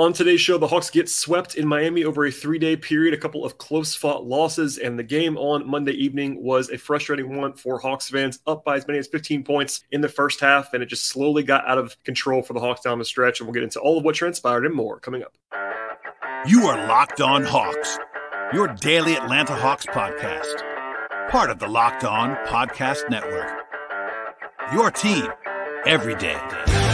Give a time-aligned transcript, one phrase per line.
[0.00, 3.16] On today's show, the Hawks get swept in Miami over a three day period, a
[3.16, 7.52] couple of close fought losses, and the game on Monday evening was a frustrating one
[7.54, 10.84] for Hawks fans, up by as many as 15 points in the first half, and
[10.84, 13.40] it just slowly got out of control for the Hawks down the stretch.
[13.40, 15.34] And we'll get into all of what transpired and more coming up.
[16.46, 17.98] You are Locked On Hawks,
[18.54, 20.62] your daily Atlanta Hawks podcast,
[21.28, 23.50] part of the Locked On Podcast Network.
[24.72, 25.26] Your team
[25.84, 26.87] every day.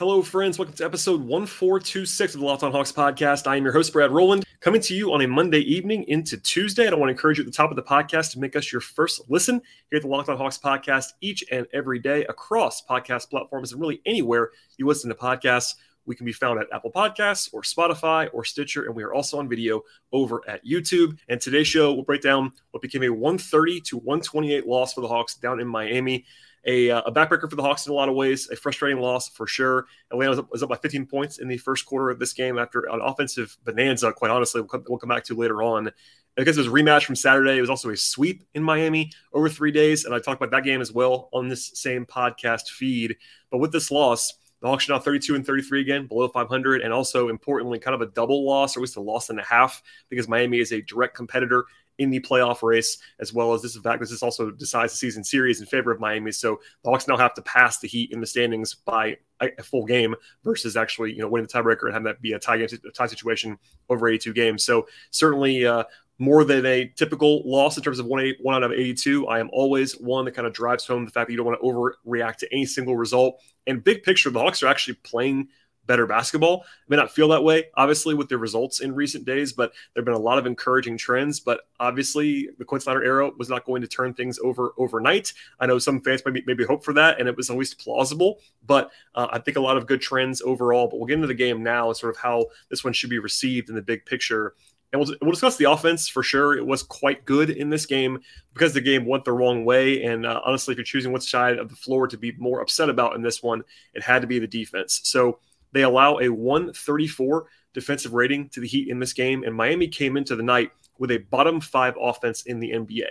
[0.00, 0.58] Hello, friends.
[0.58, 3.46] Welcome to episode 1426 of the Locked On Hawks podcast.
[3.46, 6.86] I am your host, Brad Rowland, coming to you on a Monday evening into Tuesday.
[6.86, 8.72] And I want to encourage you at the top of the podcast to make us
[8.72, 12.82] your first listen here at the Locked On Hawks podcast each and every day across
[12.82, 15.74] podcast platforms and really anywhere you listen to podcasts.
[16.10, 19.38] We can be found at Apple Podcasts or Spotify or Stitcher, and we are also
[19.38, 21.16] on video over at YouTube.
[21.28, 25.06] And today's show will break down what became a 130 to 128 loss for the
[25.06, 26.24] Hawks down in Miami
[26.66, 29.28] a, uh, a backbreaker for the Hawks in a lot of ways, a frustrating loss
[29.28, 29.86] for sure.
[30.10, 32.58] Atlanta was up, was up, by 15 points in the first quarter of this game
[32.58, 35.90] after an offensive bonanza, quite honestly, we'll come, we'll come back to later on.
[36.36, 39.48] Because it was a rematch from Saturday, it was also a sweep in Miami over
[39.48, 40.04] three days.
[40.04, 43.16] And I talked about that game as well on this same podcast feed.
[43.50, 46.92] But with this loss, the Hawks are now 32 and 33 again, below 500, and
[46.92, 49.82] also importantly, kind of a double loss, or at least a loss and a half,
[50.08, 51.64] because Miami is a direct competitor
[51.98, 55.60] in the playoff race, as well as this fact this also decides the season series
[55.60, 56.32] in favor of Miami.
[56.32, 59.84] So the Hawks now have to pass the Heat in the standings by a full
[59.84, 62.68] game versus actually you know winning the tiebreaker and having that be a tie, game,
[62.86, 64.64] a tie situation over 82 games.
[64.64, 65.66] So certainly.
[65.66, 65.84] Uh,
[66.20, 69.26] more than a typical loss in terms of one, eight, one out of 82.
[69.26, 71.58] I am always one that kind of drives home the fact that you don't want
[71.60, 73.40] to overreact to any single result.
[73.66, 75.48] And big picture, the Hawks are actually playing
[75.86, 76.60] better basketball.
[76.60, 80.02] It may not feel that way, obviously, with the results in recent days, but there
[80.02, 81.40] have been a lot of encouraging trends.
[81.40, 85.32] But obviously, the Quin Snyder era was not going to turn things over overnight.
[85.58, 88.40] I know some fans maybe maybe hope for that, and it was least plausible.
[88.66, 90.86] But uh, I think a lot of good trends overall.
[90.86, 93.18] But we'll get into the game now and sort of how this one should be
[93.18, 94.54] received in the big picture.
[94.92, 96.56] And we'll, we'll discuss the offense for sure.
[96.56, 98.20] It was quite good in this game
[98.52, 100.02] because the game went the wrong way.
[100.02, 102.88] And uh, honestly, if you're choosing which side of the floor to be more upset
[102.88, 103.62] about in this one,
[103.94, 105.00] it had to be the defense.
[105.04, 105.38] So
[105.72, 110.16] they allow a 134 defensive rating to the Heat in this game, and Miami came
[110.16, 113.06] into the night with a bottom five offense in the NBA.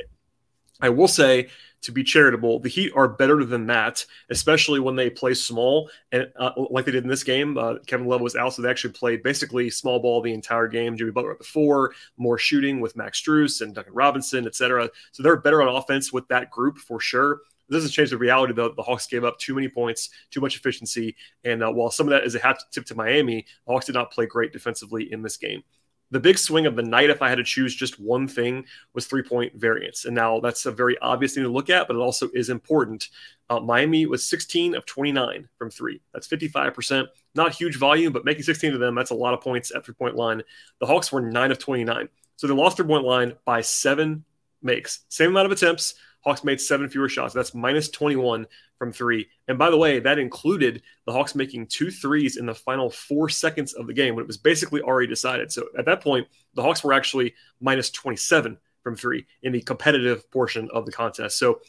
[0.82, 1.50] I will say,
[1.82, 5.90] to be charitable, the Heat are better than that, especially when they play small.
[6.12, 8.70] And uh, like they did in this game, uh, Kevin Love was out, so they
[8.70, 10.98] actually played basically small ball the entire game.
[10.98, 14.90] Jimmy Butler at the four, more shooting with Max Strus and Duncan Robinson, etc.
[15.12, 17.42] So they're better on offense with that group for sure.
[17.70, 18.74] It doesn't change the reality though.
[18.76, 22.12] The Hawks gave up too many points, too much efficiency, and uh, while some of
[22.12, 25.22] that is a hat tip to Miami, the Hawks did not play great defensively in
[25.22, 25.64] this game.
[26.12, 29.06] The big swing of the night, if I had to choose just one thing, was
[29.06, 30.06] three point variance.
[30.06, 33.10] And now that's a very obvious thing to look at, but it also is important.
[33.50, 36.02] Uh, Miami was 16 of 29 from three.
[36.14, 37.08] That's 55%.
[37.36, 39.96] Not huge volume, but making 16 of them, that's a lot of points at three
[39.96, 40.42] point line.
[40.80, 42.10] The Hawks were 9 of 29.
[42.38, 44.24] So they lost their point line by seven
[44.62, 45.02] makes.
[45.10, 47.34] Same amount of attempts, Hawks made seven fewer shots.
[47.34, 48.46] That's minus 21
[48.78, 49.28] from three.
[49.48, 53.30] And by the way, that included the Hawks making two threes in the final four
[53.30, 55.52] seconds of the game when it was basically already decided.
[55.52, 60.30] So at that point, the Hawks were actually minus 27 from three in the competitive
[60.32, 61.38] portion of the contest.
[61.38, 61.60] So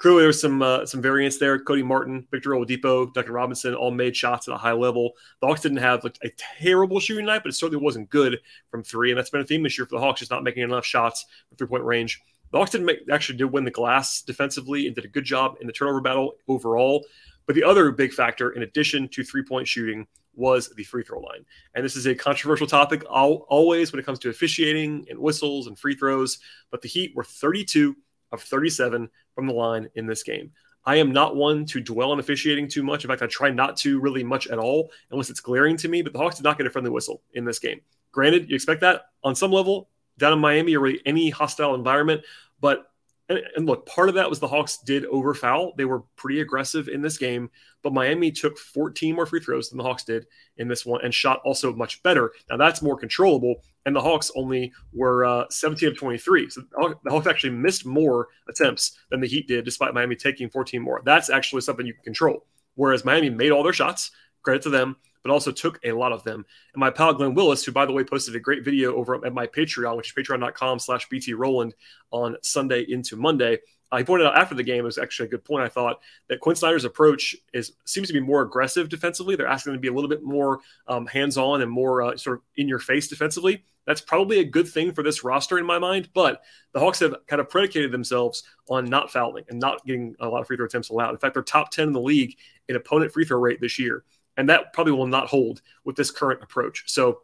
[0.00, 1.58] clearly there was some uh, some variance there.
[1.58, 5.12] Cody Martin, Victor Oladipo, Duncan Robinson all made shots at a high level.
[5.40, 8.38] The Hawks didn't have like, a terrible shooting night, but it certainly wasn't good
[8.70, 9.10] from three.
[9.10, 11.26] And that's been a theme this year for the Hawks, just not making enough shots
[11.48, 12.20] from three point range.
[12.52, 15.56] The Hawks didn't make, actually did win the glass defensively and did a good job
[15.60, 17.04] in the turnover battle overall.
[17.46, 21.20] But the other big factor, in addition to three point shooting, was the free throw
[21.20, 21.44] line.
[21.74, 25.78] And this is a controversial topic always when it comes to officiating and whistles and
[25.78, 26.38] free throws.
[26.70, 27.96] But the Heat were 32
[28.32, 30.52] of 37 from the line in this game.
[30.84, 33.04] I am not one to dwell on officiating too much.
[33.04, 36.02] In fact, I try not to really much at all unless it's glaring to me.
[36.02, 37.80] But the Hawks did not get a friendly whistle in this game.
[38.12, 39.88] Granted, you expect that on some level
[40.18, 42.22] down in Miami or really any hostile environment.
[42.60, 42.86] But
[43.30, 45.74] and, look, part of that was the Hawks did overfoul.
[45.76, 47.48] They were pretty aggressive in this game,
[47.80, 50.26] but Miami took 14 more free throws than the Hawks did
[50.56, 52.32] in this one and shot also much better.
[52.50, 56.50] Now that's more controllable, and the Hawks only were uh, 17 of 23.
[56.50, 60.82] So the Hawks actually missed more attempts than the Heat did, despite Miami taking 14
[60.82, 61.00] more.
[61.04, 62.46] That's actually something you can control.
[62.74, 64.10] Whereas Miami made all their shots,
[64.42, 66.44] credit to them, but also took a lot of them.
[66.74, 69.32] And my pal Glenn Willis, who by the way posted a great video over at
[69.32, 71.74] my Patreon, which is patreon.com slash BT Rowland
[72.10, 73.58] on Sunday into Monday.
[73.92, 75.64] I pointed out after the game, it was actually a good point.
[75.64, 79.34] I thought that Quin Snyder's approach is seems to be more aggressive defensively.
[79.34, 82.16] They're asking them to be a little bit more um, hands on and more uh,
[82.16, 83.64] sort of in your face defensively.
[83.86, 86.10] That's probably a good thing for this roster in my mind.
[86.14, 86.42] But
[86.72, 90.40] the Hawks have kind of predicated themselves on not fouling and not getting a lot
[90.40, 91.10] of free throw attempts allowed.
[91.10, 92.36] In fact, they're top 10 in the league
[92.68, 94.04] in opponent free throw rate this year.
[94.40, 96.84] And that probably will not hold with this current approach.
[96.86, 97.20] So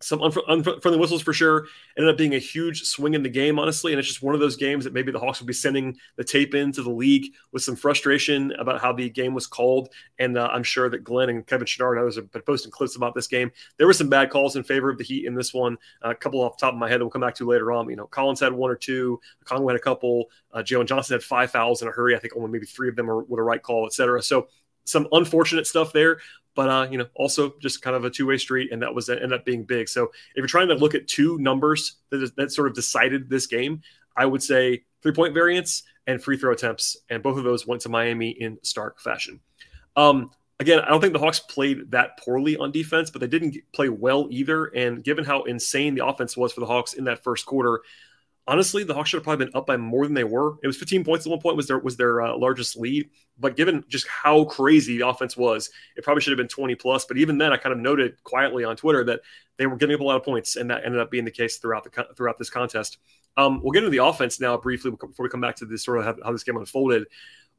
[0.00, 1.66] some unfriendly whistles for sure.
[1.96, 3.90] Ended up being a huge swing in the game, honestly.
[3.90, 6.22] And it's just one of those games that maybe the Hawks will be sending the
[6.22, 9.88] tape into the league with some frustration about how the game was called.
[10.20, 13.14] And uh, I'm sure that Glenn and Kevin Chouinard, others have been posting clips about
[13.16, 13.50] this game.
[13.78, 15.76] There were some bad calls in favor of the Heat in this one.
[16.04, 17.72] Uh, a couple off the top of my head that we'll come back to later
[17.72, 17.88] on.
[17.88, 19.20] You know, Collins had one or two.
[19.44, 20.26] Conway had a couple.
[20.52, 22.14] Uh, Jalen Johnson had five fouls in a hurry.
[22.14, 24.22] I think only maybe three of them were with a right call, et cetera.
[24.22, 24.48] So
[24.86, 26.18] some unfortunate stuff there,
[26.54, 29.08] but uh, you know, also just kind of a two way street, and that was
[29.08, 29.88] ended up being big.
[29.88, 33.46] So if you're trying to look at two numbers that, that sort of decided this
[33.46, 33.82] game,
[34.16, 37.82] I would say three point variance and free throw attempts, and both of those went
[37.82, 39.40] to Miami in stark fashion.
[39.96, 40.30] Um,
[40.60, 43.88] again, I don't think the Hawks played that poorly on defense, but they didn't play
[43.88, 44.66] well either.
[44.66, 47.80] And given how insane the offense was for the Hawks in that first quarter,
[48.46, 50.56] honestly, the Hawks should have probably been up by more than they were.
[50.62, 53.56] It was 15 points at one point was their was their uh, largest lead, but
[53.56, 57.04] given just how crazy the offense was, it probably should have been 20 plus.
[57.04, 59.20] But even then, I kind of noted quietly on Twitter that
[59.56, 61.58] they were giving up a lot of points, and that ended up being the case
[61.58, 62.98] throughout the throughout this contest.
[63.36, 65.98] Um, we'll get into the offense now briefly before we come back to this sort
[65.98, 67.06] of how, this game unfolded.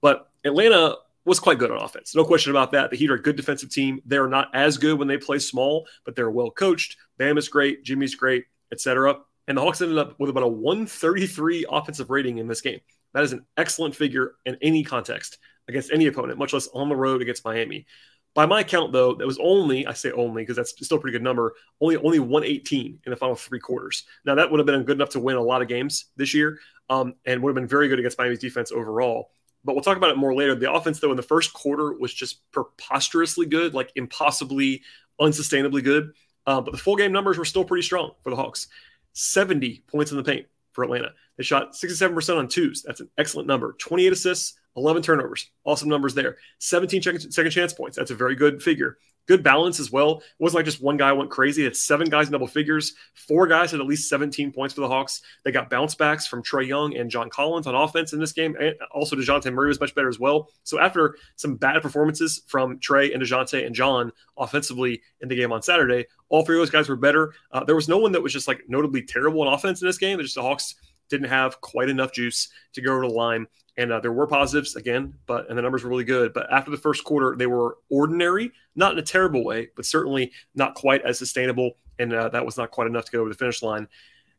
[0.01, 0.95] But Atlanta
[1.25, 2.15] was quite good on offense.
[2.15, 2.91] No question about that.
[2.91, 3.99] The Heat are a good defensive team.
[4.05, 6.97] They're not as good when they play small, but they're well coached.
[7.17, 7.83] Bam is great.
[7.83, 9.17] Jimmy's great, etc.
[9.47, 12.79] And the Hawks ended up with about a 133 offensive rating in this game.
[13.13, 15.37] That is an excellent figure in any context
[15.67, 17.85] against any opponent, much less on the road against Miami.
[18.33, 21.17] By my count, though, that was only, I say only because that's still a pretty
[21.17, 24.03] good number, only only 118 in the final three quarters.
[24.25, 26.59] Now, that would have been good enough to win a lot of games this year
[26.89, 29.29] um, and would have been very good against Miami's defense overall.
[29.63, 30.53] But we'll talk about it more later.
[30.53, 34.83] The offense, though, in the first quarter was just preposterously good, like impossibly,
[35.19, 36.11] unsustainably good.
[36.45, 38.67] Uh, but the full game numbers were still pretty strong for the Hawks.
[39.15, 41.09] 70 points in the paint for Atlanta.
[41.37, 42.83] They shot 67% on twos.
[42.83, 43.73] That's an excellent number.
[43.79, 45.49] 28 assists, 11 turnovers.
[45.63, 46.37] Awesome numbers there.
[46.59, 47.01] 17
[47.31, 47.97] second chance points.
[47.97, 50.19] That's a very good figure good balance as well.
[50.19, 51.65] It wasn't like just one guy went crazy.
[51.65, 52.93] It's seven guys in double figures.
[53.13, 55.21] Four guys had at least 17 points for the Hawks.
[55.43, 58.55] They got bounce backs from Trae Young and John Collins on offense in this game.
[58.59, 60.49] And also, DeJounte Murray was much better as well.
[60.63, 65.51] So, after some bad performances from Trae and DeJounte and John offensively in the game
[65.51, 67.33] on Saturday, all three of those guys were better.
[67.51, 69.97] Uh, there was no one that was just like notably terrible on offense in this
[69.97, 70.19] game.
[70.19, 70.75] It's just the Hawks
[71.09, 73.47] didn't have quite enough juice to go over the line.
[73.77, 76.33] And uh, there were positives again, but and the numbers were really good.
[76.33, 80.31] But after the first quarter, they were ordinary, not in a terrible way, but certainly
[80.53, 81.71] not quite as sustainable.
[81.99, 83.87] And uh, that was not quite enough to go over the finish line.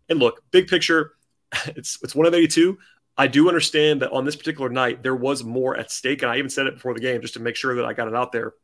[0.09, 1.13] And look, big picture,
[1.67, 2.79] it's it's one of 82.
[3.19, 6.39] I do understand that on this particular night there was more at stake, and I
[6.39, 8.33] even said it before the game just to make sure that I got it out
[8.33, 8.55] there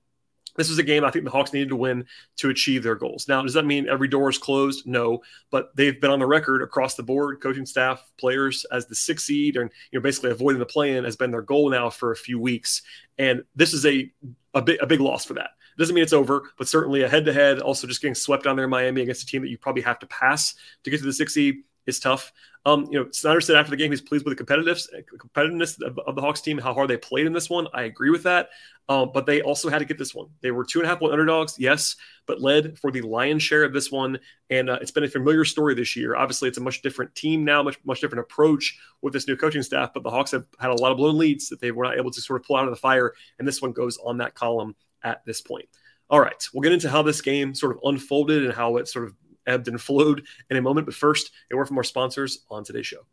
[0.56, 2.06] this was a game I think the Hawks needed to win
[2.36, 3.28] to achieve their goals.
[3.28, 4.86] Now, does that mean every door is closed?
[4.86, 8.94] No, but they've been on the record across the board, coaching staff, players, as the
[8.94, 12.12] sixth seed, and you know basically avoiding the play-in has been their goal now for
[12.12, 12.82] a few weeks.
[13.18, 14.10] And this is a
[14.54, 15.50] a big a big loss for that.
[15.78, 17.60] Doesn't mean it's over, but certainly a head-to-head.
[17.60, 19.98] Also, just getting swept down there in Miami against a team that you probably have
[20.00, 22.32] to pass to get to the sixth seed is tough.
[22.64, 24.86] Um, you know, Snyder said after the game he's pleased with the competitiveness,
[25.18, 27.66] competitiveness of, of, the Hawks team, how hard they played in this one.
[27.74, 28.50] I agree with that.
[28.88, 30.28] Um, but they also had to get this one.
[30.42, 31.96] They were two and a half point underdogs, yes,
[32.26, 34.18] but led for the lion's share of this one.
[34.50, 36.14] And uh, it's been a familiar story this year.
[36.14, 39.62] Obviously, it's a much different team now, much much different approach with this new coaching
[39.62, 39.92] staff.
[39.92, 42.10] But the Hawks have had a lot of blown leads that they were not able
[42.10, 44.76] to sort of pull out of the fire, and this one goes on that column
[45.02, 45.68] at this point.
[46.10, 49.06] All right, we'll get into how this game sort of unfolded and how it sort
[49.06, 49.14] of
[49.46, 50.86] ebbed and flowed in a moment.
[50.86, 53.06] But first, a word from our sponsors on today's show.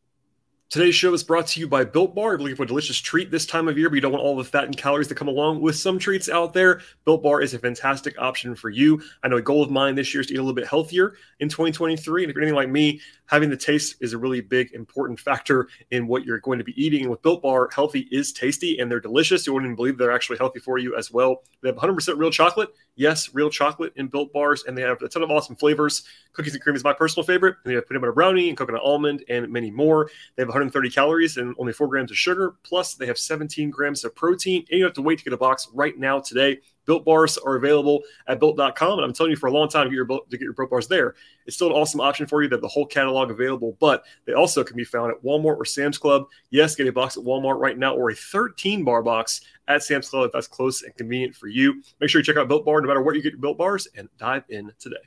[0.70, 2.36] Today's show is brought to you by Built Bar.
[2.36, 4.24] If you're looking for a delicious treat this time of year, but you don't want
[4.24, 7.42] all the fat and calories that come along with some treats out there, Built Bar
[7.42, 9.02] is a fantastic option for you.
[9.24, 11.16] I know a goal of mine this year is to eat a little bit healthier
[11.40, 12.24] in 2023.
[12.24, 15.70] And if you're anything like me, having the taste is a really big, important factor
[15.90, 17.02] in what you're going to be eating.
[17.02, 19.48] And with Built Bar, healthy is tasty and they're delicious.
[19.48, 21.42] You wouldn't even believe they're actually healthy for you as well.
[21.64, 22.70] They have 100% real chocolate.
[22.96, 26.04] Yes, real chocolate in Built Bars, and they have a ton of awesome flavors.
[26.34, 27.56] Cookies and cream is my personal favorite.
[27.64, 30.10] And they have peanut butter brownie and coconut almond and many more.
[30.36, 32.56] They have 130 calories and only four grams of sugar.
[32.64, 34.66] Plus, they have 17 grams of protein.
[34.70, 36.60] And you have to wait to get a box right now today.
[36.86, 39.00] Built bars are available at built.com.
[39.00, 40.70] And I'm telling you for a long time to get your, to get your Built
[40.70, 41.16] bars there.
[41.46, 42.50] It's still an awesome option for you.
[42.50, 45.66] They have the whole catalog available, but they also can be found at Walmart or
[45.66, 46.26] Sam's Club.
[46.50, 50.10] Yes, get a box at Walmart right now or a 13 bar box at Sam's
[50.10, 51.82] Club if that's close and convenient for you.
[52.00, 53.88] Make sure you check out Built Bar no matter where you get your Built bars
[53.96, 54.98] and dive in today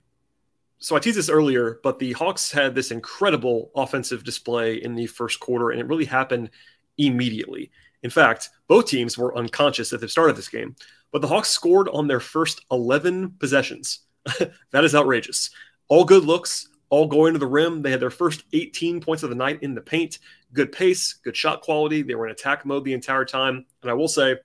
[0.83, 5.07] so I teased this earlier, but the Hawks had this incredible offensive display in the
[5.07, 6.51] first quarter, and it really happened
[6.99, 7.71] immediately.
[8.03, 10.75] In fact, both teams were unconscious at the start of this game,
[11.13, 14.01] but the Hawks scored on their first 11 possessions.
[14.73, 15.51] that is outrageous.
[15.87, 17.83] All good looks, all going to the rim.
[17.83, 20.19] They had their first 18 points of the night in the paint.
[20.53, 22.03] Good pace, good shot quality.
[22.03, 23.67] They were in attack mode the entire time.
[23.83, 24.37] And I will say,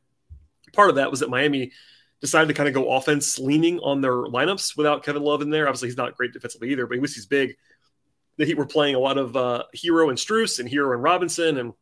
[0.72, 1.72] part of that was that Miami
[2.22, 5.68] decided to kind of go offense leaning on their lineups without Kevin Love in there.
[5.68, 7.56] Obviously, he's not great defensively either, but he was he's big.
[8.38, 11.58] The Heat were playing a lot of uh, Herro and Strus and Herro and Robinson
[11.58, 11.74] and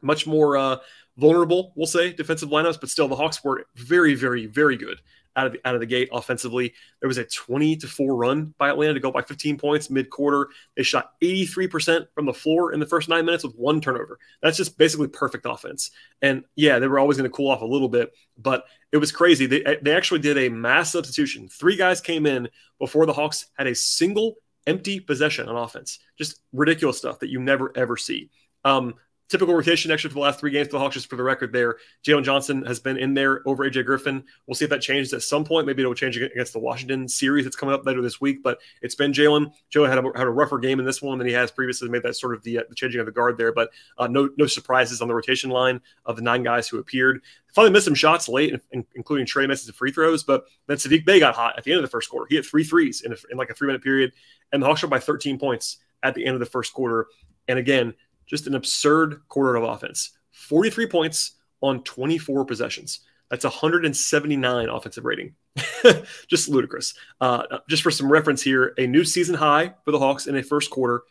[0.00, 0.76] much more uh,
[1.16, 2.80] vulnerable, we'll say, defensive lineups.
[2.80, 5.00] But still, the Hawks were very, very, very good
[5.36, 6.74] out of the, out of the gate offensively.
[7.00, 10.10] There was a 20 to 4 run by Atlanta to go by 15 points mid
[10.10, 10.48] quarter.
[10.76, 14.18] They shot 83% from the floor in the first nine minutes with one turnover.
[14.42, 15.90] That's just basically perfect offense.
[16.22, 19.12] And yeah, they were always going to cool off a little bit, but it was
[19.12, 19.46] crazy.
[19.46, 21.48] They, they actually did a mass substitution.
[21.48, 25.98] Three guys came in before the Hawks had a single empty possession on offense.
[26.18, 28.30] Just ridiculous stuff that you never ever see.
[28.64, 28.94] Um,
[29.30, 31.52] typical rotation extra for the last three games for the Hawks, just for the record
[31.52, 31.76] there.
[32.04, 34.24] Jalen Johnson has been in there over AJ Griffin.
[34.46, 35.66] We'll see if that changes at some point.
[35.66, 38.96] Maybe it'll change against the Washington series that's coming up later this week, but it's
[38.96, 39.52] been Jalen.
[39.72, 42.02] Jalen had a, had a rougher game in this one than he has previously, made
[42.02, 44.46] that sort of the, uh, the changing of the guard there, but uh, no, no
[44.46, 47.22] surprises on the rotation line of the nine guys who appeared.
[47.54, 48.54] Finally missed some shots late,
[48.94, 51.78] including Trae misses some free throws, but then Saddiq Bey got hot at the end
[51.78, 52.26] of the first quarter.
[52.28, 54.12] He had three threes in, a, in like a three minute period,
[54.52, 57.06] and the Hawks were by 13 points at the end of the first quarter.
[57.48, 57.94] And again,
[58.30, 63.00] just an absurd quarter of offense 43 points on 24 possessions.
[63.28, 65.34] That's 179 offensive rating.
[66.28, 66.94] just ludicrous.
[67.20, 70.42] Uh, just for some reference here, a new season high for the Hawks in a
[70.42, 71.02] first quarter.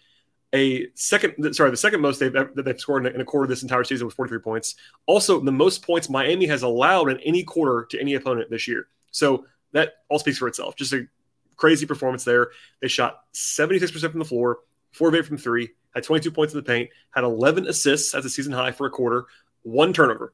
[0.52, 3.84] A second, sorry, the second most they've that they've scored in a quarter this entire
[3.84, 4.76] season was 43 points.
[5.06, 8.88] Also, the most points Miami has allowed in any quarter to any opponent this year.
[9.12, 10.76] So that all speaks for itself.
[10.76, 11.08] Just a
[11.56, 12.50] crazy performance there.
[12.82, 14.60] They shot 76% from the floor,
[14.92, 18.26] four of eight from three, had 22 points in the paint, had 11 assists as
[18.26, 19.26] a season high for a quarter,
[19.64, 20.34] one turnover.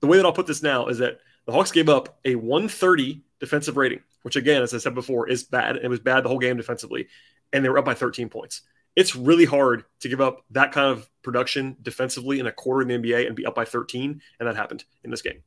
[0.00, 3.22] The way that I'll put this now is that the Hawks gave up a 130
[3.38, 5.76] defensive rating, which again, as I said before, is bad.
[5.76, 7.08] It was bad the whole game defensively,
[7.52, 8.62] and they were up by 13 points.
[8.96, 12.88] It's really hard to give up that kind of production defensively in a quarter in
[12.88, 15.42] the NBA and be up by 13, and that happened in this game.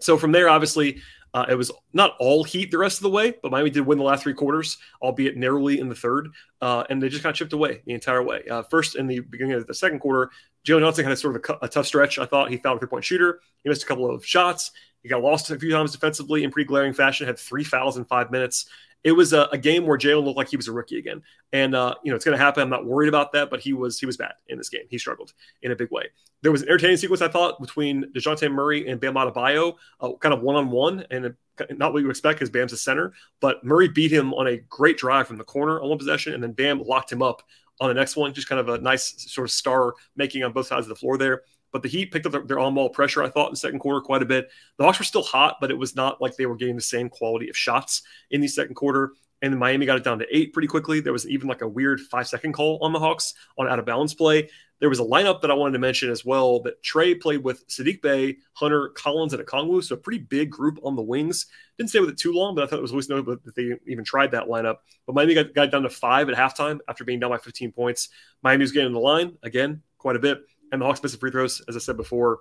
[0.00, 1.00] So from there, obviously,
[1.34, 3.98] uh, it was not all heat the rest of the way, but Miami did win
[3.98, 6.28] the last three quarters, albeit narrowly in the third,
[6.60, 8.42] uh, and they just kind of chipped away the entire way.
[8.50, 10.30] Uh, first, in the beginning of the second quarter,
[10.62, 12.18] Joe Johnson had a sort of a, a tough stretch.
[12.18, 13.40] I thought he found a three point shooter.
[13.62, 14.72] He missed a couple of shots.
[15.02, 17.26] He got lost a few times defensively in pretty glaring fashion.
[17.26, 18.66] Had three fouls in five minutes
[19.04, 21.22] it was a, a, game where Jalen looked like he was a rookie again.
[21.52, 22.62] And uh, you know, it's going to happen.
[22.62, 24.82] I'm not worried about that, but he was he was bad in this game.
[24.88, 25.32] He struggled
[25.62, 26.04] in a big way.
[26.42, 30.34] There was an entertaining sequence I thought between Dejounte Murray and Bam Adebayo, uh, kind
[30.34, 31.34] of one on one, and
[31.70, 34.98] not what you expect because Bam's a center, but Murray beat him on a great
[34.98, 37.42] drive from the corner on one possession, and then Bam locked him up
[37.82, 38.32] on the next one.
[38.32, 41.18] Just kind of a nice sort of star making on both sides of the floor
[41.18, 41.42] there.
[41.72, 43.78] But the Heat picked up their, their on ball pressure, I thought, in the second
[43.78, 44.50] quarter quite a bit.
[44.76, 47.08] The Hawks were still hot, but it was not like they were getting the same
[47.08, 49.12] quality of shots in the second quarter
[49.42, 51.00] and then Miami got it down to eight pretty quickly.
[51.00, 53.84] There was even like a weird five second call on the Hawks on out of
[53.84, 54.48] balance play.
[54.82, 57.68] There was a lineup that I wanted to mention as well that Trae played with
[57.68, 59.84] Saddiq Bey, Hunter, Collins, and Okongwu.
[59.84, 61.46] So a pretty big group on the wings.
[61.78, 63.74] Didn't stay with it too long, but I thought it was always notable that they
[63.86, 64.78] even tried that lineup.
[65.06, 68.08] But Miami got, got down to five at halftime after being down by 15 points.
[68.42, 70.40] Miami was getting in the line again quite a bit,
[70.72, 72.40] and the Hawks missed free throws, as I said before.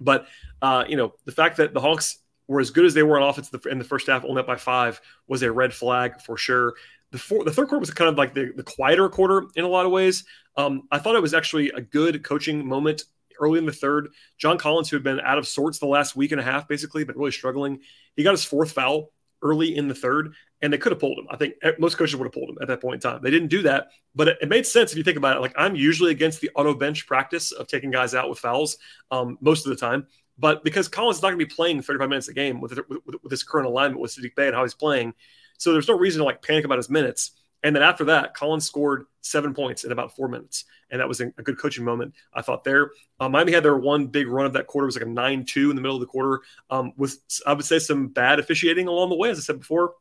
[0.00, 0.28] But
[0.62, 3.28] uh, you know the fact that the Hawks were as good as they were on
[3.28, 6.74] offense in the first half, only up by five, was a red flag for sure.
[7.12, 9.68] The, four, the third quarter was kind of like the, the quieter quarter in a
[9.68, 10.24] lot of ways.
[10.56, 13.04] Um, I thought it was actually a good coaching moment
[13.40, 14.08] early in the third.
[14.38, 17.04] John Collins, who had been out of sorts the last week and a half, basically,
[17.04, 17.80] but really struggling,
[18.16, 20.32] he got his fourth foul early in the third,
[20.62, 21.26] and they could have pulled him.
[21.30, 23.20] I think most coaches would have pulled him at that point in time.
[23.22, 25.40] They didn't do that, but it, it made sense if you think about it.
[25.40, 28.78] Like I'm usually against the auto bench practice of taking guys out with fouls
[29.10, 30.06] um, most of the time.
[30.38, 33.16] But because Collins is not going to be playing 35 minutes a game with, with,
[33.22, 35.14] with his current alignment with Saddiq Bey and how he's playing,
[35.58, 37.32] so there's no reason to like panic about his minutes.
[37.62, 41.20] And then after that, Collins scored seven points in about four minutes, and that was
[41.20, 42.14] a good coaching moment.
[42.32, 42.90] I thought there.
[43.18, 45.70] Um, Miami had their one big run of that quarter it was like a nine-two
[45.70, 49.08] in the middle of the quarter, um, with I would say some bad officiating along
[49.08, 49.30] the way.
[49.30, 49.94] As I said before,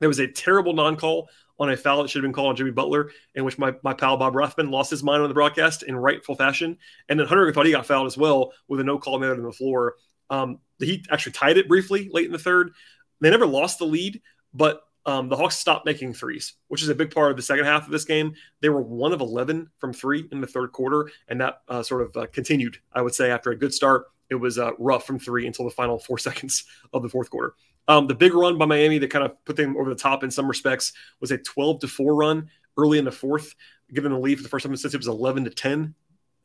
[0.00, 1.28] there was a terrible non-call
[1.60, 3.92] on a foul that should have been called on Jimmy Butler, in which my, my
[3.92, 6.78] pal Bob Rathbun lost his mind on the broadcast in rightful fashion.
[7.08, 9.42] And then Hunter thought he got fouled as well with a no call made on
[9.42, 9.96] the floor.
[10.30, 12.72] Um, Heat actually tied it briefly late in the third.
[13.20, 14.22] They never lost the lead,
[14.54, 17.64] but um, the Hawks stopped making threes, which is a big part of the second
[17.64, 18.34] half of this game.
[18.60, 22.02] They were one of 11 from three in the third quarter, and that uh, sort
[22.02, 24.06] of uh, continued, I would say, after a good start.
[24.28, 27.54] It was uh, rough from three until the final four seconds of the fourth quarter.
[27.88, 30.30] Um, the big run by Miami that kind of put them over the top in
[30.30, 33.54] some respects was a 12 to 4 run early in the fourth,
[33.94, 35.94] given the lead for the first time since it was 11 to 10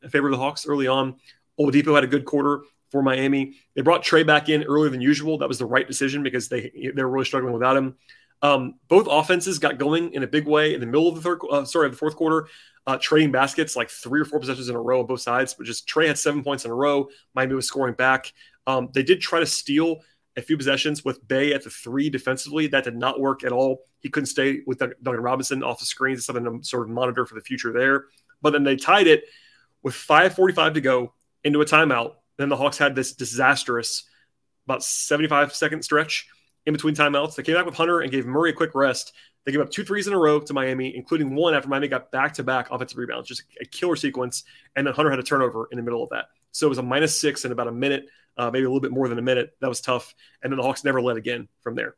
[0.02, 1.16] in favor of the Hawks early on.
[1.60, 3.56] Oladipo had a good quarter for Miami.
[3.74, 5.38] They brought Trae back in earlier than usual.
[5.38, 7.96] That was the right decision because they they were really struggling without him.
[8.42, 11.40] Um, both offenses got going in a big way in the middle of the third,
[11.50, 12.48] uh, sorry, the fourth quarter,
[12.86, 15.54] uh, trading baskets like three or four possessions in a row on both sides.
[15.54, 17.08] But just Trae had seven points in a row.
[17.34, 18.32] Miami was scoring back.
[18.66, 20.00] Um, they did try to steal
[20.36, 22.66] a few possessions with Bey at the three defensively.
[22.66, 23.82] That did not work at all.
[24.00, 26.18] He couldn't stay with Duncan Robinson off the screens.
[26.18, 28.06] It's something to sort of monitor for the future there.
[28.42, 29.24] But then they tied it
[29.82, 31.14] with 5:45 to go
[31.44, 32.14] into a timeout.
[32.36, 34.04] Then the Hawks had this disastrous
[34.66, 36.26] about 75 second stretch
[36.66, 37.34] in between timeouts.
[37.34, 39.12] They came back with Hunter and gave Murray a quick rest.
[39.44, 42.10] They gave up two threes in a row to Miami, including one after Miami got
[42.10, 44.44] back to back offensive rebounds, just a killer sequence.
[44.74, 46.26] And then Hunter had a turnover in the middle of that.
[46.52, 48.06] So it was a minus six in about a minute,
[48.38, 49.54] uh, maybe a little bit more than a minute.
[49.60, 50.14] That was tough.
[50.42, 51.94] And then the Hawks never led again from there.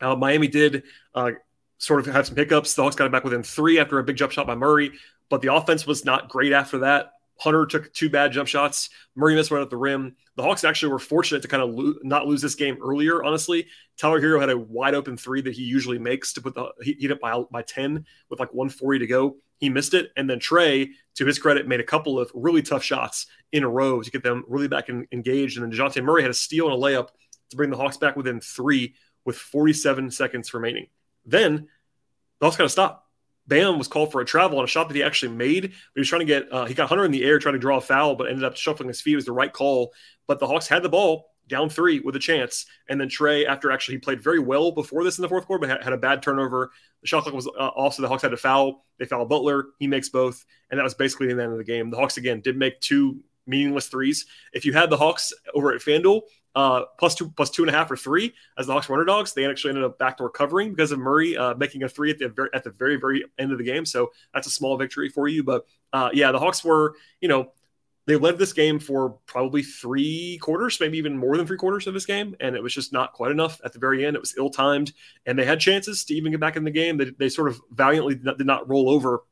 [0.00, 0.82] Uh, Miami did
[1.14, 1.32] uh,
[1.78, 2.74] sort of have some hiccups.
[2.74, 4.92] The Hawks got it back within three after a big jump shot by Murray,
[5.30, 7.12] but the offense was not great after that.
[7.38, 8.90] Hunter took two bad jump shots.
[9.14, 10.16] Murray missed one at the rim.
[10.36, 13.22] The Hawks actually were fortunate to kind of lo- not lose this game earlier.
[13.22, 13.66] Honestly,
[13.96, 17.10] Tyler Herro had a wide open three that he usually makes to put the heat
[17.10, 19.36] up by by ten with like 140 to go.
[19.58, 22.84] He missed it, and then Trae, to his credit, made a couple of really tough
[22.84, 25.58] shots in a row to get them really back in, engaged.
[25.58, 27.08] And then Dejounte Murray had a steal and a layup
[27.50, 30.86] to bring the Hawks back within three with 47 seconds remaining.
[31.26, 31.68] Then
[32.38, 33.07] the Hawks got to stop.
[33.48, 35.72] Bam was called for a travel on a shot that he actually made.
[35.94, 37.78] he was trying to get, uh, he got Hunter in the air trying to draw
[37.78, 39.14] a foul, but ended up shuffling his feet.
[39.14, 39.92] It was the right call.
[40.26, 42.66] But the Hawks had the ball down three with a chance.
[42.88, 45.66] And then Trae, after actually he played very well before this in the fourth quarter,
[45.66, 46.70] but had, a bad turnover.
[47.00, 48.84] The shot clock was uh, also the Hawks had to foul.
[48.98, 49.68] They foul Butler.
[49.78, 50.44] He makes both.
[50.70, 51.90] And that was basically the end of the game.
[51.90, 54.26] The Hawks, again, did make two meaningless threes.
[54.52, 56.20] If you had the Hawks over at FanDuel,
[56.54, 59.32] uh, plus two, plus two and a half or three as the Hawks were underdogs.
[59.32, 62.28] They actually ended up backdoor covering because of Murray uh, making a three at the
[62.28, 63.84] very, at the very very end of the game.
[63.84, 65.44] So that's a small victory for you.
[65.44, 67.52] But uh, yeah, the Hawks were you know
[68.08, 71.92] they led this game for probably three quarters, maybe even more than three quarters of
[71.92, 74.16] this game, and it was just not quite enough at the very end.
[74.16, 74.94] It was ill timed,
[75.26, 76.96] and they had chances to even get back in the game.
[76.96, 79.24] They, they sort of valiantly did not roll over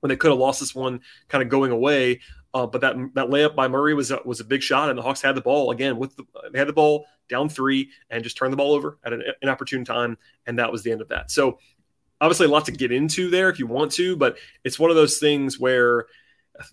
[0.00, 2.20] when they could have lost this one kind of going away.
[2.54, 5.02] Uh, but that that layup by Murray was a, was a big shot, and the
[5.02, 8.36] Hawks had the ball again with the they had the ball down three and just
[8.36, 11.30] turned the ball over at an inopportune time, and that was the end of that.
[11.30, 11.58] So
[12.20, 14.96] obviously a lot to get into there if you want to, but it's one of
[14.96, 16.06] those things where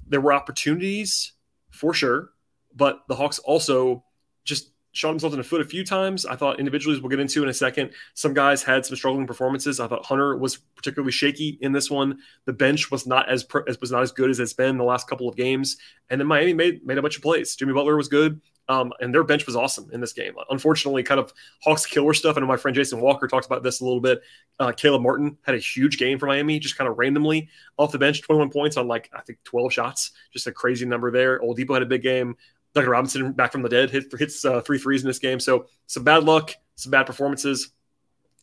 [0.08, 1.34] there were opportunities
[1.71, 2.30] for sure,
[2.76, 4.04] but the Hawks also
[4.43, 6.25] just shot himself in the foot a few times.
[6.25, 7.91] I thought individually, we'll get into in a second.
[8.13, 9.79] Some guys had some struggling performances.
[9.79, 12.19] I thought Hunter was particularly shaky in this one.
[12.45, 13.45] The bench was not as
[13.81, 15.77] was not as good as it's been the last couple of games.
[16.10, 17.55] And then Miami made made a bunch of plays.
[17.55, 18.39] Jimmy Butler was good.
[18.67, 20.34] Um, and their bench was awesome in this game.
[20.49, 21.31] Unfortunately, kind of
[21.62, 22.36] Hawks killer stuff.
[22.36, 24.21] I know my friend Jason Walker talked about this a little bit.
[24.60, 27.99] Uh, Caleb Martin had a huge game for Miami, just kind of randomly off the
[27.99, 31.39] bench, 21 points on like I think 12 shots, just a crazy number there.
[31.41, 32.36] Oladipo had a big game.
[32.76, 35.40] Duncan Robinson back from the dead hit, hits uh, three threes in this game.
[35.40, 37.70] So some bad luck, some bad performances,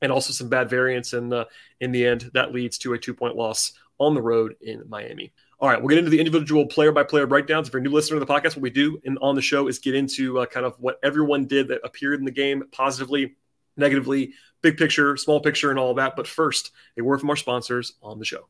[0.00, 1.12] and also some bad variance.
[1.12, 1.44] And uh,
[1.80, 5.32] in the end, that leads to a two point loss on the road in Miami.
[5.60, 7.68] All right, we'll get into the individual player by player breakdowns.
[7.68, 9.68] If you're a new listener to the podcast, what we do in, on the show
[9.68, 13.36] is get into uh, kind of what everyone did that appeared in the game positively,
[13.76, 16.16] negatively, big picture, small picture, and all that.
[16.16, 18.48] But first, a word from our sponsors on the show.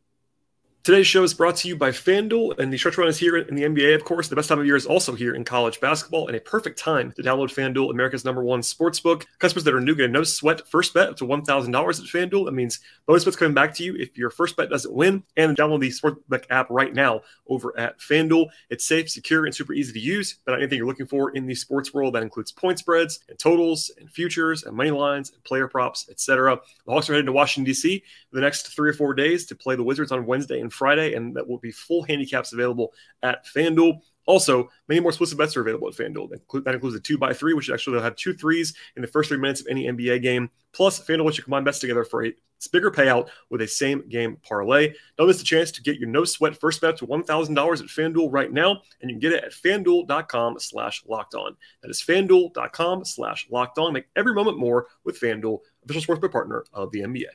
[0.85, 3.55] Today's show is brought to you by FanDuel, and the stretch run is here in
[3.55, 4.27] the NBA, of course.
[4.27, 7.13] The best time of year is also here in college basketball, and a perfect time
[7.13, 9.25] to download FanDuel, America's number one sports book.
[9.39, 12.47] Customers that are new get a no sweat first bet up to $1,000 at FanDuel.
[12.47, 15.23] That means bonus bets coming back to you if your first bet doesn't win.
[15.37, 18.47] And download the Sportsbook app right now over at FanDuel.
[18.69, 20.39] It's safe, secure, and super easy to use.
[20.45, 23.93] But anything you're looking for in the sports world that includes point spreads and totals
[24.01, 26.59] and futures and money lines and player props, etc.
[26.87, 28.03] The Hawks are heading to Washington, D.C.
[28.31, 31.15] for the next three or four days to play the Wizards on Wednesday and Friday,
[31.15, 34.01] and that will be full handicaps available at FanDuel.
[34.27, 36.31] Also, many more exclusive bets are available at FanDuel.
[36.65, 39.29] That includes a two by three, which actually will have two threes in the first
[39.29, 40.51] three minutes of any NBA game.
[40.73, 42.33] Plus, FanDuel lets you combine bets together for a
[42.71, 44.95] bigger payout with a same game parlay.
[45.19, 48.29] Don't miss the chance to get your no sweat first bet to $1,000 at FanDuel
[48.31, 51.57] right now, and you can get it at fanduel.com slash locked on.
[51.83, 53.93] That is fanduel.com slash locked on.
[53.93, 57.27] Make every moment more with FanDuel, official sportsbook partner of the NBA.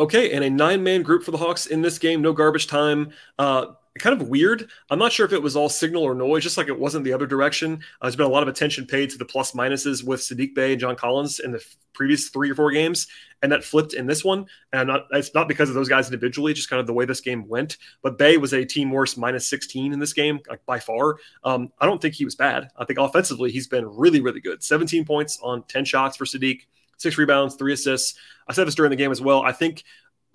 [0.00, 2.22] Okay, and a nine man group for the Hawks in this game.
[2.22, 3.10] No garbage time.
[3.38, 3.66] Uh,
[3.98, 4.70] kind of weird.
[4.90, 7.12] I'm not sure if it was all signal or noise, just like it wasn't the
[7.12, 7.74] other direction.
[7.74, 10.72] Uh, there's been a lot of attention paid to the plus minuses with Saddiq Bey
[10.72, 13.06] and John Collins in the previous three or four games,
[13.42, 14.46] and that flipped in this one.
[14.72, 17.20] And not, it's not because of those guys individually, just kind of the way this
[17.20, 17.76] game went.
[18.02, 21.18] But Bey was a team worst minus 16 in this game, like by far.
[21.44, 22.68] Um, I don't think he was bad.
[22.78, 24.62] I think offensively he's been really, really good.
[24.62, 26.62] 17 points on 10 shots for Saddiq
[27.02, 28.18] six rebounds, three assists.
[28.48, 29.42] I said this during the game as well.
[29.42, 29.84] I think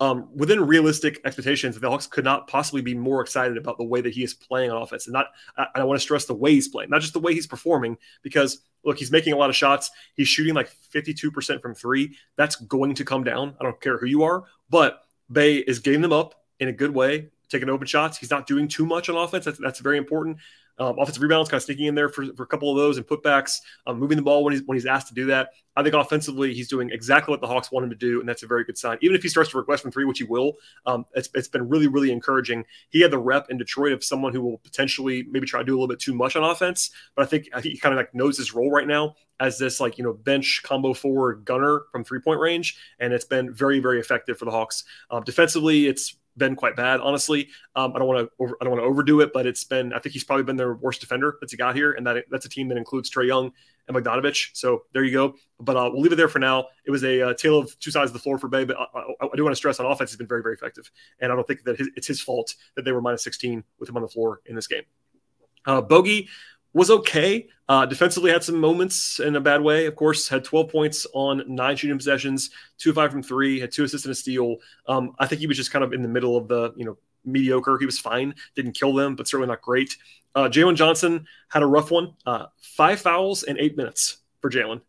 [0.00, 4.00] um, within realistic expectations, the Hawks could not possibly be more excited about the way
[4.00, 5.06] that he is playing on offense.
[5.06, 5.26] And not,
[5.56, 7.96] I, I want to stress the way he's playing, not just the way he's performing,
[8.22, 9.90] because look, he's making a lot of shots.
[10.14, 12.16] He's shooting like 52% from three.
[12.36, 13.56] That's going to come down.
[13.60, 16.94] I don't care who you are, but Bey is getting them up in a good
[16.94, 18.18] way, taking open shots.
[18.18, 19.44] He's not doing too much on offense.
[19.44, 20.38] That's, that's very important.
[20.78, 23.06] Um, offensive rebounds, kind of sneaking in there for, for a couple of those and
[23.06, 25.50] putbacks, um, moving the ball when he's when he's asked to do that.
[25.76, 28.42] I think offensively he's doing exactly what the Hawks want him to do, and that's
[28.42, 28.98] a very good sign.
[29.00, 30.54] Even if he starts to request from three, which he will,
[30.86, 32.64] um, it's, it's been really really encouraging.
[32.90, 35.72] He had the rep in Detroit of someone who will potentially maybe try to do
[35.72, 37.96] a little bit too much on offense, but I think I think he kind of
[37.96, 41.82] like knows his role right now as this like you know bench combo forward gunner
[41.92, 44.84] from three point range, and it's been very very effective for the Hawks.
[45.10, 47.48] Um, defensively, it's been quite bad, honestly.
[47.76, 49.98] Um, I don't want to I don't want to overdo it, but it's been I
[49.98, 52.48] think he's probably been their worst defender that's he got here, and that that's a
[52.48, 53.52] team that includes Trae Young
[53.86, 54.50] and Bogdanovich.
[54.52, 55.34] So there you go.
[55.60, 56.68] But uh, we'll leave it there for now.
[56.84, 58.86] It was a uh, tale of two sides of the floor for Bey, but I,
[58.94, 61.34] I, I do want to stress on offense, he's been very very effective, and I
[61.34, 64.02] don't think that his, it's his fault that they were minus 16 with him on
[64.02, 64.84] the floor in this game.
[65.66, 66.28] Uh, Bogey
[66.72, 67.48] was okay.
[67.68, 69.86] Uh, defensively, had some moments in a bad way.
[69.86, 73.84] Of course, had 12 points on nine shooting possessions, two five from three, had two
[73.84, 74.56] assists and a steal.
[74.86, 76.96] Um, I think he was just kind of in the middle of the you know
[77.24, 77.78] mediocre.
[77.78, 79.96] He was fine, didn't kill them, but certainly not great.
[80.34, 82.14] Uh, Jalen Johnson had a rough one.
[82.24, 84.80] Uh, five fouls in eight minutes for Jalen.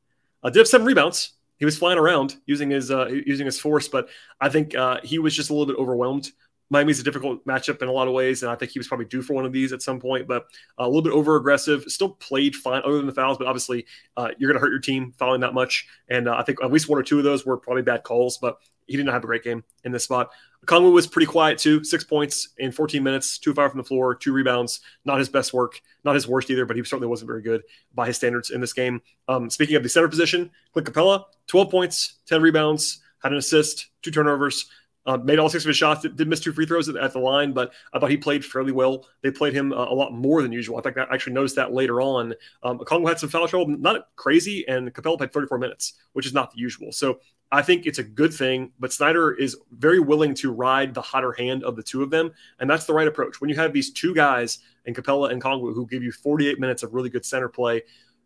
[0.44, 1.34] Uh, did have seven rebounds.
[1.58, 4.08] He was flying around using his uh, using his force, but
[4.40, 6.32] I think uh, he was just a little bit overwhelmed
[6.70, 9.06] Miami's a difficult matchup in a lot of ways, and I think he was probably
[9.06, 10.28] due for one of these at some point.
[10.28, 10.46] But
[10.78, 13.38] a little bit over aggressive, still played fine other than the fouls.
[13.38, 13.86] But obviously,
[14.18, 16.72] uh, you're going to hurt your team fouling that much, and uh, I think at
[16.72, 18.38] least one or two of those were probably bad calls.
[18.38, 18.58] But
[18.90, 20.32] he did not have a great game in this spot.
[20.66, 24.14] Kongwu was pretty quiet too, six points in 14 minutes, two fire from the floor,
[24.14, 24.82] two rebounds.
[25.06, 27.64] Not his best work, not his worst either, but he certainly wasn't very good
[27.96, 29.02] by his standards in this game.
[29.28, 33.88] Um, speaking of the center position, Clint Capela, 12 points, 10 rebounds, had an assist,
[34.02, 34.70] two turnovers.
[35.06, 36.02] Uh, made all six of his shots.
[36.02, 38.72] Did miss two free throws at, at, the line, but I thought he played fairly
[38.72, 39.08] well.
[39.22, 40.78] They played him uh, a lot more than usual.
[40.78, 42.34] I think I actually noticed that later on.
[42.64, 46.34] Um, Congo had some foul trouble, not crazy, and Capela played 34 minutes, which is
[46.34, 46.92] not the usual.
[46.92, 47.20] So
[47.52, 51.32] I think it's a good thing, but Snyder is very willing to ride the hotter
[51.32, 53.42] hand of the two of them, and that's the right approach.
[53.42, 56.84] When you have these two guys in Capela and Kongwu who give you 48 minutes
[56.84, 57.82] of really good center play,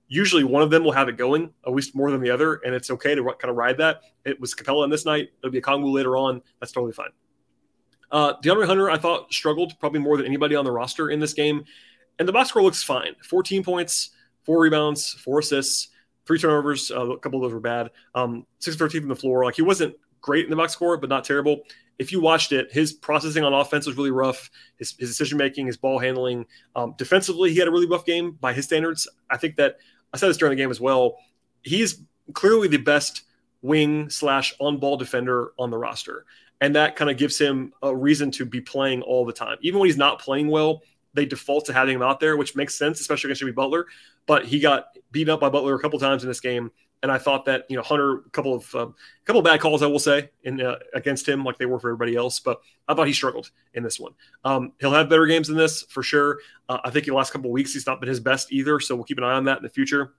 [0.07, 2.75] usually one of them will have it going at least more than the other, and
[2.75, 4.01] it's okay to kind of ride that.
[4.25, 5.29] It was Capela in this night.
[5.39, 6.41] It'll be a Kongwu later on.
[6.59, 7.09] That's totally fine.
[8.11, 11.33] Uh, DeAndre Hunter, I thought struggled probably more than anybody on the roster in this
[11.33, 11.65] game,
[12.19, 13.15] and the box score looks fine.
[13.23, 14.11] 14 points,
[14.43, 15.89] four rebounds, four assists,
[16.25, 16.91] three turnovers.
[16.91, 17.89] Uh, a couple of those were bad.
[18.15, 19.43] Um, six thirteen from the floor.
[19.45, 21.63] Like he wasn't great in the box score, but not terrible.
[21.99, 24.49] If you watched it, his processing on offense was really rough.
[24.77, 28.31] His, his decision making, his ball handling, um, defensively, he had a really rough game
[28.41, 29.07] by his standards.
[29.29, 29.77] I think that
[30.13, 31.17] I said this during the game as well.
[31.61, 32.01] He's
[32.33, 33.23] clearly the best
[33.61, 36.25] wing slash on ball defender on the roster.
[36.61, 39.57] And that kind of gives him a reason to be playing all the time.
[39.61, 40.81] Even when he's not playing well,
[41.13, 43.87] they default to having him out there, which makes sense, especially against Jimmy Butler.
[44.25, 46.71] But he got beaten up by Butler a couple times in this game.
[47.01, 49.59] And I thought that you know Hunter a couple of um, a couple of bad
[49.59, 52.61] calls I will say in uh, against him like they were for everybody else, but
[52.87, 54.13] I thought he struggled in this one.
[54.45, 56.39] Um, he'll have better games than this for sure.
[56.69, 58.79] Uh, I think in the last couple of weeks he's not been his best either,
[58.79, 60.13] so we'll keep an eye on that in the future.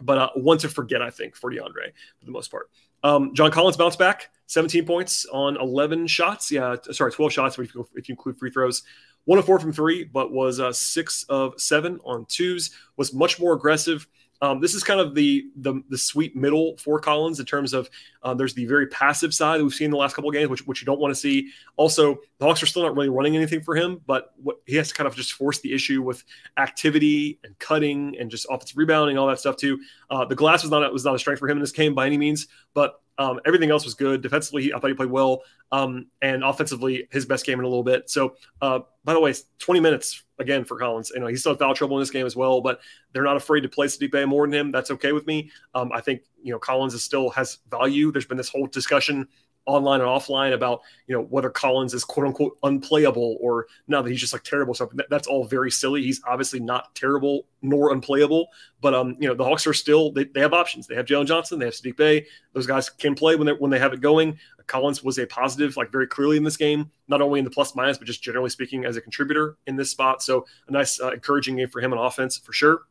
[0.00, 2.70] But uh, one to forget, I think, for DeAndre for the most part.
[3.02, 6.50] Um, John Collins bounced back, 17 points on 11 shots.
[6.50, 8.82] Yeah, sorry, 12 shots if you include free throws.
[9.26, 12.70] One of four from three, but was uh, six of seven on twos.
[12.96, 14.08] Was much more aggressive
[14.42, 17.88] um, this is kind of the, the, the sweet middle for Collins in terms of
[18.22, 20.50] uh, there's the very passive side that we've seen in the last couple of games,
[20.50, 21.50] which which you don't want to see.
[21.76, 24.88] Also, the Hawks are still not really running anything for him, but what, he has
[24.88, 26.22] to kind of just force the issue with
[26.58, 29.78] activity and cutting and just offensive rebounding, all that stuff too.
[30.10, 32.06] Uh, the glass was not was not a strength for him in this game by
[32.06, 34.20] any means, but um, everything else was good.
[34.22, 37.82] Defensively, I thought he played well, um, and offensively, his best game in a little
[37.82, 38.10] bit.
[38.10, 41.10] So, uh, by the way, 20 minutes again for Collins.
[41.14, 42.80] You know, he's still had foul trouble in this game as well, but
[43.12, 44.70] they're not afraid to play Saddiq Bey more than him.
[44.70, 45.50] That's okay with me.
[45.74, 48.12] Um, I think you know Collins is still has value.
[48.12, 49.28] There's been this whole discussion
[49.66, 54.10] online and offline about you know whether Collins is quote unquote unplayable or now that
[54.10, 56.02] he's just like terrible something that, that's all very silly.
[56.02, 58.48] He's obviously not terrible nor unplayable,
[58.80, 60.86] but um you know the Hawks are still they, they have options.
[60.86, 62.26] They have Jalen Johnson, they have Saddiq Bey.
[62.52, 64.38] Those guys can play when they when they have it going.
[64.66, 67.74] Collins was a positive, like very clearly in this game, not only in the plus
[67.74, 70.22] minus, but just generally speaking as a contributor in this spot.
[70.22, 72.82] So a nice, uh, encouraging game for him on offense for sure.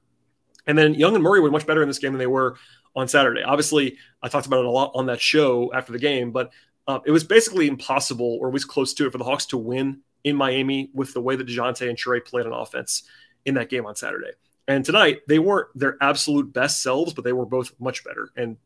[0.67, 2.55] And then Young and Murray were much better in this game than they were
[2.95, 3.43] on Saturday.
[3.43, 6.51] Obviously, I talked about it a lot on that show after the game, but
[6.87, 10.01] uh, it was basically impossible, or least close to it, for the Hawks to win
[10.23, 13.03] in Miami with the way that DeJounte and Trae played on offense
[13.45, 14.31] in that game on Saturday.
[14.67, 18.57] And tonight, they weren't their absolute best selves, but they were both much better and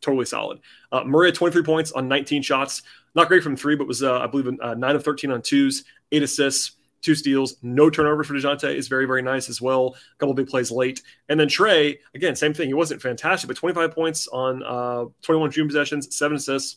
[0.00, 0.60] totally solid.
[0.92, 2.82] Uh, Murray had 23 points on 19 shots.
[3.14, 5.84] Not great from three, but was, uh, I believe, uh, 9 of 13 on twos,
[6.12, 9.96] eight assists two steals, no turnovers for DeJounte is very, very nice as well.
[9.96, 11.02] A couple big plays late.
[11.28, 12.68] And then Trae, again, same thing.
[12.68, 16.76] He wasn't fantastic, but 25 points on uh, 21 shooting possessions, seven assists.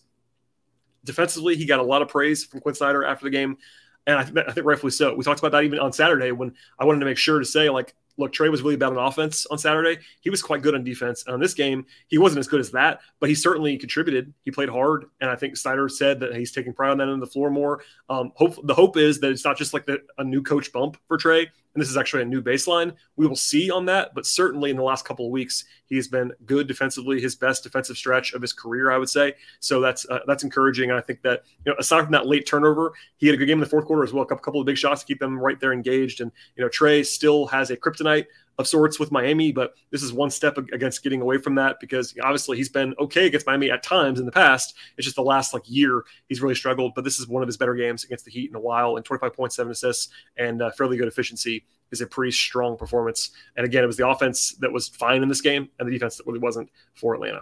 [1.03, 3.57] Defensively, he got a lot of praise from Quin Snyder after the game.
[4.05, 5.15] And I, th- I think rightfully so.
[5.15, 7.69] We talked about that even on Saturday when I wanted to make sure to say,
[7.69, 10.00] like, look, Trae was really bad on offense on Saturday.
[10.21, 11.24] He was quite good on defense.
[11.26, 14.34] And on this game, he wasn't as good as that, but he certainly contributed.
[14.43, 17.13] He played hard, and I think Snyder said that he's taking pride on that end
[17.13, 17.84] of the floor more.
[18.10, 20.97] Um, hope the hope is that it's not just like the, a new coach bump
[21.08, 22.93] for Trae, and this is actually a new baseline.
[23.15, 26.34] We will see on that, but certainly in the last couple of weeks, he's been
[26.45, 27.21] good defensively.
[27.21, 29.36] His best defensive stretch of his career, I would say.
[29.60, 30.89] So that's uh, that's encouraging.
[30.89, 33.45] And I think that you know, aside from that late turnover, he had a good
[33.45, 34.23] game in the fourth quarter as well.
[34.23, 36.21] A couple, of big shots to keep them right there engaged.
[36.21, 38.25] And you know, Trae still has a kryptonite
[38.58, 42.14] of sorts with Miami, but this is one step against getting away from that because
[42.22, 44.76] obviously he's been okay against Miami at times in the past.
[44.98, 47.58] It's just the last like year he's really struggled, but this is one of his
[47.58, 48.98] better games against the Heat in a while.
[48.98, 53.32] And 25.7 assists and uh, fairly good efficiency is a pretty strong performance.
[53.56, 56.18] And again, it was the offense that was fine in this game and the defense
[56.18, 57.42] that really wasn't for Atlanta.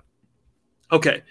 [0.92, 1.24] Okay.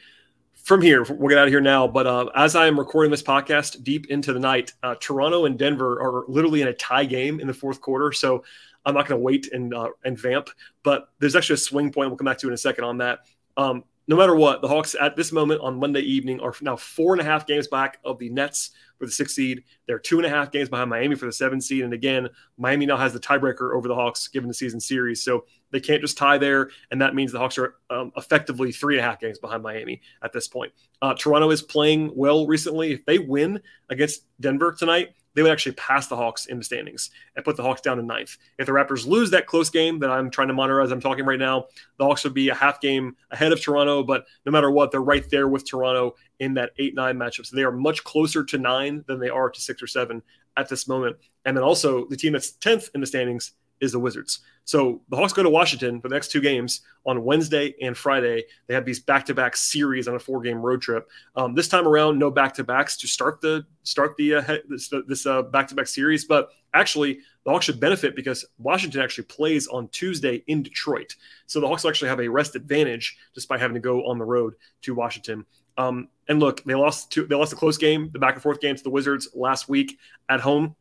[0.55, 1.89] From here, we'll get out of here now.
[1.89, 5.59] But uh, as I am recording this podcast deep into the night, uh, Toronto and
[5.59, 8.13] Denver are literally in a tie game in the fourth quarter.
[8.13, 8.45] So
[8.89, 10.49] I'm not going to wait and uh, and vamp,
[10.83, 12.09] but there's actually a swing point.
[12.09, 13.21] We'll come back to in a second on that.
[13.59, 17.13] Um, no matter what, the Hawks at this moment on Monday evening are now four
[17.13, 19.65] and a half games back of the Nets for the sixth seed.
[19.87, 21.85] They're two and a half games behind Miami for the seventh seed.
[21.85, 25.23] And again, Miami now has the tiebreaker over the Hawks given the season series.
[25.23, 26.71] So they can't just tie there.
[26.91, 30.01] And that means the Hawks are um, effectively three and a half games behind Miami
[30.23, 30.73] at this point.
[31.03, 32.93] Uh, Toronto is playing well recently.
[32.93, 37.11] If they win against Denver tonight, they would actually pass the Hawks in the standings
[37.37, 38.39] and put the Hawks down to ninth.
[38.59, 41.25] If the Raptors lose that close game that I'm trying to monitor as I'm talking
[41.25, 44.03] right now, the Hawks would be a half game ahead of Toronto.
[44.03, 47.47] But no matter what, they're right there with Toronto in that 8 9 matchup.
[47.47, 50.23] So they are much closer to nine than they are to six or seven
[50.57, 51.17] at this moment.
[51.45, 54.41] And then also the team that's 10th in the standings is the Wizards.
[54.65, 58.45] So the Hawks go to Washington for the next two games on Wednesday and Friday.
[58.67, 61.09] They have these back-to-back series on a four-game road trip.
[61.37, 65.43] Um, this time around, no back-to-backs to start the start the uh, this, this uh,
[65.43, 66.27] back-to-back series.
[66.27, 71.15] But actually, the Hawks should benefit because Washington actually plays on Tuesday in Detroit.
[71.47, 74.55] So the Hawks actually have a rest advantage despite having to go on the road
[74.83, 75.47] to Washington.
[75.79, 78.61] Um, and look, they lost to they lost a close game, the back and forth
[78.61, 79.97] game to the Wizards last week
[80.29, 80.77] at home.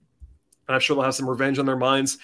[0.67, 2.17] And I'm sure they'll have some revenge on their minds.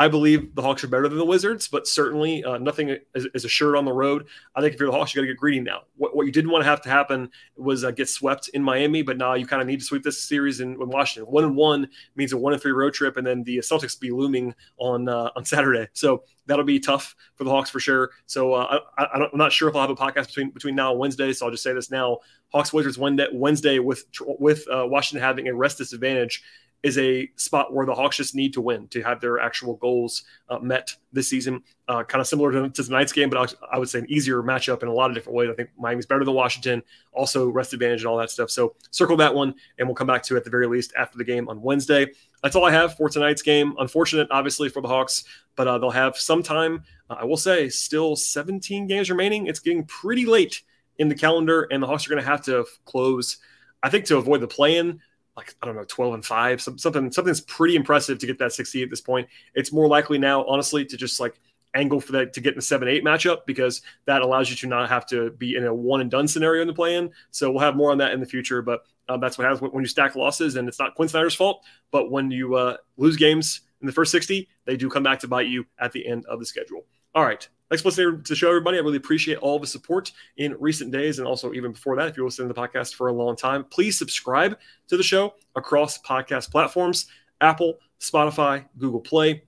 [0.00, 3.44] I believe the Hawks are better than the Wizards, but certainly uh, nothing is, is,
[3.44, 4.28] assured on the road.
[4.56, 5.82] I think if you're the Hawks, you got to get greedy now.
[5.98, 9.02] What, what, you didn't want to have to happen was uh, get swept in Miami,
[9.02, 11.30] but now you kind of need to sweep this series in, in, Washington.
[11.30, 11.86] One and one
[12.16, 15.32] means a one and three road trip, and then the Celtics be looming on uh,
[15.36, 15.86] on Saturday.
[15.92, 18.12] So that'll be tough for the Hawks for sure.
[18.24, 20.92] So uh, I, I am not sure if I'll have a podcast between between now
[20.92, 21.30] and Wednesday.
[21.34, 22.20] So I'll just say this now:
[22.54, 26.42] Hawks Wizards Wednesday with with uh, Washington having a rest disadvantage
[26.82, 30.22] is a spot where the Hawks just need to win to have their actual goals
[30.48, 31.62] uh, met this season.
[31.88, 34.82] Uh, kind of similar to, to, tonight's game, but I, would say an easier matchup
[34.82, 35.50] in a lot of different ways.
[35.50, 38.50] I think Miami's better than Washington, also rest advantage and all that stuff.
[38.50, 41.18] So circle that one, and we'll come back to it at the very least after
[41.18, 42.06] the game on Wednesday.
[42.42, 43.74] That's all I have for tonight's game.
[43.78, 45.24] Unfortunate, obviously, for the Hawks,
[45.56, 46.84] but uh, they'll have some time.
[47.10, 49.48] Uh, I will say, still 17 games remaining.
[49.48, 50.62] It's getting pretty late
[50.98, 53.38] in the calendar, and the Hawks are going to have to close.
[53.82, 55.00] I think to avoid the play-in,
[55.36, 58.82] like I don't know, 12 and 5, something something's pretty impressive to get that 60
[58.82, 59.28] at this point.
[59.54, 61.40] It's more likely now, honestly, to just like
[61.74, 64.88] angle for that to get in the 7-8 matchup because that allows you to not
[64.88, 67.10] have to be in a one and done scenario in the play-in.
[67.30, 69.82] So we'll have more on that in the future, but um, that's what happens when
[69.82, 71.64] you stack losses, and it's not Quin Snyder's fault.
[71.90, 75.28] But when you uh, lose games in the first 60, they do come back to
[75.28, 76.84] bite you at the end of the schedule.
[77.14, 77.48] All right.
[77.70, 78.78] Thanks for listening to the show, everybody.
[78.78, 82.08] I really appreciate all the support in recent days and also even before that.
[82.08, 85.34] If you're listening to the podcast for a long time, please subscribe to the show
[85.54, 87.06] across podcast platforms
[87.40, 89.44] Apple, Spotify, Google Play.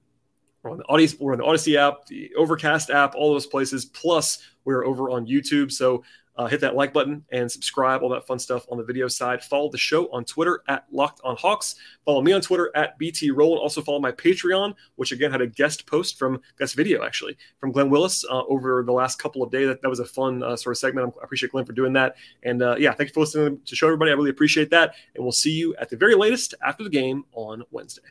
[0.62, 3.86] We're on the Odyssey, we're on the Odyssey app, the Overcast app, all those places.
[3.86, 5.72] Plus, we're over on YouTube.
[5.72, 6.04] So
[6.36, 9.42] uh, hit that like button and subscribe, all that fun stuff on the video side.
[9.42, 11.74] Follow the show on Twitter at Locked on Hawks.
[12.04, 13.58] Follow me on Twitter at BT Roll.
[13.58, 17.72] Also follow my Patreon, which again had a guest post from guest video actually from
[17.72, 19.68] Glenn Willis uh, over the last couple of days.
[19.68, 21.14] That, that was a fun uh, sort of segment.
[21.20, 22.16] I appreciate Glenn for doing that.
[22.42, 24.10] And uh, yeah, thank you for listening to the show everybody.
[24.10, 24.94] I really appreciate that.
[25.14, 28.02] And we'll see you at the very latest after the game on Wednesday.